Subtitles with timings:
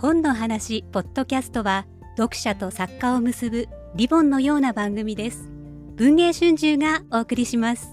[0.00, 1.84] 本の話ポッドキャストは
[2.16, 5.50] 読者と作家を結ぶリボンのような番組です。
[5.96, 7.88] 文藝春秋がお送りします。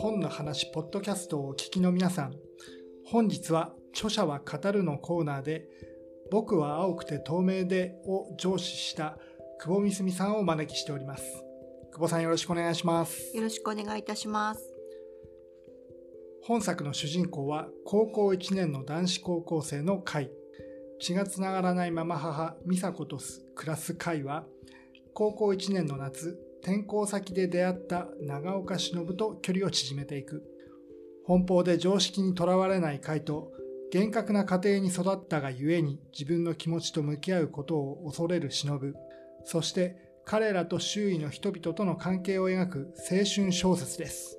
[0.00, 2.34] 本の話ポッドキャストをお聞きの皆さん
[3.06, 5.68] 本日は著者は語るのコーナーで
[6.32, 9.18] 僕は青くて透明でを上司した
[9.60, 11.51] 久保みすみさんをお招きしております。
[11.92, 13.36] 久保さんよろしくお願いします。
[13.36, 14.62] よろしくお願いいたします。
[16.42, 20.30] 本作の主人公は高校1年の男子高校生の会
[20.98, 23.18] 血がつながらないまま母美佐子と
[23.54, 24.46] 暮らす会は
[25.12, 30.42] 高校1年の夏転校先で出会った長岡忍と距離を縮めていく。
[31.28, 33.52] 奔放で常識にとらわれない会と
[33.92, 38.80] 厳格な家庭に育ったがゆえに自分の気持ちと向き合うことを恐れる忍。
[39.44, 44.38] そして彼らと周囲の人々との関係を描く青春小説です。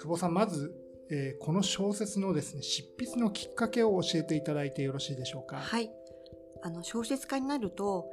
[0.00, 0.74] 久保さん、まず、
[1.10, 5.56] えー、この小説のですね、執筆のきっかけを教えていただいてよろしいでしょうか？
[5.56, 5.90] はい。
[6.62, 8.06] あの、小説家になると、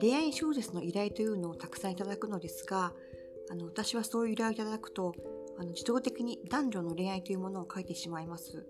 [0.00, 2.92] 恋愛小説の依頼というのをたくさんいただくのですが、
[3.50, 5.14] あの、私はそういう依頼をいただくと、
[5.58, 8.66] あの、自動的に男女の恋愛というものを書いてしまいます。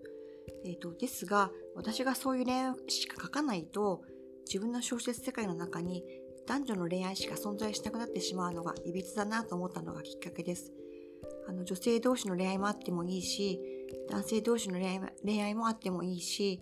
[0.64, 4.02] えっ、ー、と、ですが、私がそういう恋愛しか書かないと、
[4.46, 6.04] 自分の小説世界の中に
[6.46, 10.72] 男女の恋愛しか存在しなくなってしまうのがいびつだなと思ったのがきっかけです。
[11.48, 13.60] あの女性同士の恋愛もあってもいいし、
[14.08, 16.60] 男性同士の恋愛恋愛もあってもいいし、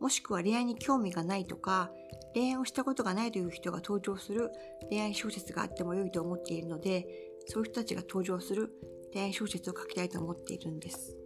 [0.00, 1.90] もしくは恋愛に興味がないとか、
[2.34, 4.50] 恋愛をしたことがないという人が登場する
[4.90, 7.06] 恋愛小説があっても良いと思っているので、
[7.46, 8.70] そういう人たちが登場する
[9.12, 11.16] 恋愛小説を書きたいと思っているんです。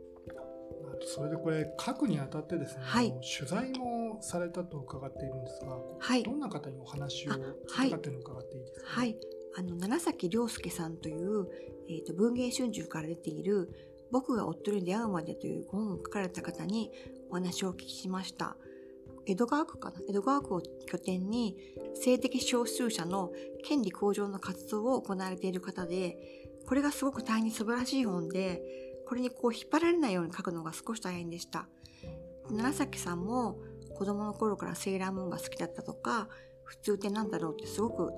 [1.02, 9.16] それでこれ書くにあたってですね、はい、取材もされたと伺っているんですが、はい、どんな方にお話を伺っているの伺っていいですか、はい、
[9.56, 11.46] あの楢崎亮介さんという、
[11.88, 13.70] えーと、文芸春秋から出ている
[14.10, 16.90] 「僕が夫に出会うまで」という本を書かれた方に
[17.30, 18.56] お話をお聞きしました。
[19.26, 20.00] 江戸川区かな？
[20.08, 21.56] 江戸川区を拠点に
[21.94, 23.30] 性的少数者の
[23.62, 28.62] 権利向上の活動を行われている方でこれがすごく大変に素晴らしい本で
[29.06, 31.68] これにこう引っ張られないように書くのが少し大変でした。
[32.48, 33.58] 楢崎さんも
[34.00, 36.26] 子供の頃からセーラームーンが好きだったとか、
[36.64, 38.12] 普通って何だろうってすごく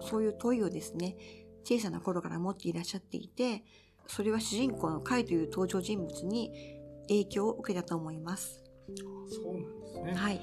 [0.00, 1.16] そういう問いをですね、
[1.64, 3.64] 小さな頃から持っていらっしゃっていて、
[4.06, 6.52] それは主人公のカイという登場人物に
[7.08, 8.62] 影響を受けたと思います。
[9.28, 10.12] そうなんですね。
[10.14, 10.40] はい。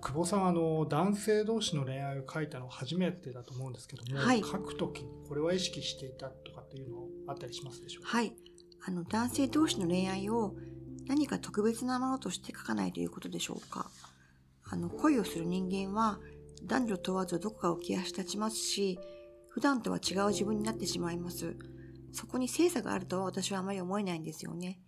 [0.00, 8.10] 久保さんあの男性同士の恋愛を書いたの初めてだと思うんですけども、はい、書くときにこれは意識していたとかっていうのあったりしますでしょうか？
[8.16, 8.34] はい
[8.84, 10.54] あの男性同士の恋愛を
[11.08, 13.90] 何か特別なものとして書かないということでしょうか？
[14.70, 16.18] あの恋をする人間は
[16.64, 18.98] 男女問わずどこかを気足立ちますし
[19.48, 21.56] 普段とは違う自分になってしまいます。
[22.12, 24.78] そこに性差があるとは私はあまり思えないんですよね。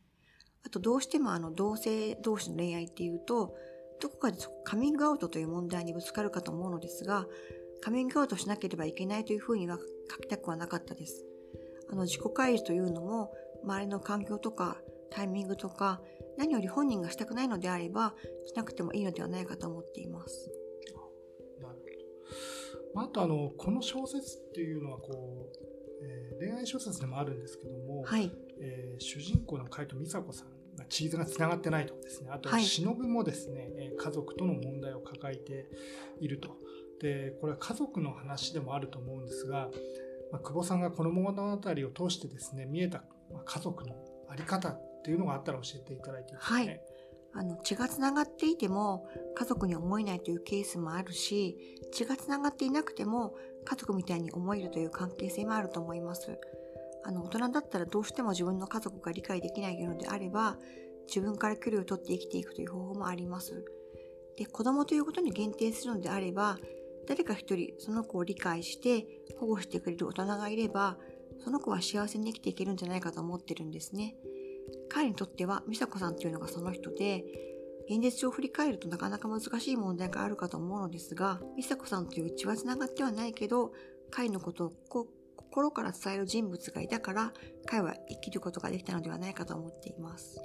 [0.65, 3.55] あとどうしてもあの同性同士の恋愛っていうと
[4.01, 7.27] どこかでカミングアウトという問題にぶつかるかと思うのですが
[7.81, 9.79] カミングアウトしなければいけないというふうには
[10.11, 11.25] 書きたくはなかったです。
[11.91, 13.33] あの自己開示というのも
[13.65, 14.77] 周りの環境とか
[15.11, 16.01] タイミングとか
[16.39, 18.15] 何より本人がしたくないのであれば
[18.47, 20.51] しなくてもいいのではないかと思っています。
[20.87, 21.11] なるほ
[22.95, 23.03] ど。
[23.03, 35.67] あとあのこの小説っていうのはこう、えー、恋愛小説でもあるんですけども、はいえー、主人公の海斗美佐子さんがチーズがつながってないとかですねあと忍もですね、はい、家族との問題を抱えて
[36.21, 36.57] いると。
[37.01, 39.71] でこれは家族の話でもあると思うんですが、
[40.33, 43.05] まあ、久保さんがこの物語を通してですね見えた
[43.47, 43.95] 家族の
[44.29, 46.67] 在り方っていうのがあったら教えていただいていいですかね？
[46.67, 46.81] はい
[47.33, 49.07] あの血がつながっていても
[49.37, 51.57] 家族に思えないというケースもあるし
[51.93, 56.37] 血がつながっていなくても家族みたいに思えるという関係性もあると思います
[57.05, 60.59] あの大人だったらどうしても自分の家族が理解できないのであれば
[61.07, 63.65] 自分から距離を取って生きていくという方法もあります
[64.37, 66.59] で子供ということに限定するのであれば
[67.07, 69.07] 誰か一人その子を理解して
[69.39, 70.97] 保護してくれる大人がいれば
[71.45, 74.17] その子は幸せに生きていけるんじゃないかと思ってるんですね。
[74.91, 77.25] 彼にとっては美佐子さんというのがその人で、
[77.89, 83.73] 現実を振り返るとなかなか難しい問題があるかと思うのですが、美佐子さんという血は繋がってはないけど、
[84.11, 84.73] 彼のことを
[85.37, 87.33] 心から伝える人物がいたから、
[87.67, 90.41] 彼は生きることができたのではないかと思っています。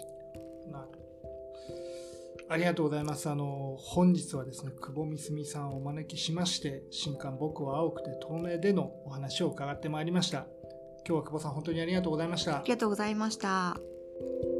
[2.47, 3.29] ありがとうございます。
[3.29, 10.45] あの、本日はですね、久保みすみさんをお招きしまして、新刊僕は青くて透明でのお話を伺ってまいりました。
[11.07, 12.57] 今日は久保さん本当にありがとうございました。
[12.57, 13.94] ありがとうございました。
[14.17, 14.54] Thank you